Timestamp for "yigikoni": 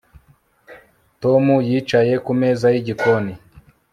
2.73-3.33